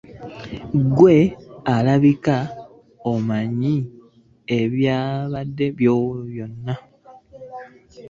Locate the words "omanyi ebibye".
3.11-5.65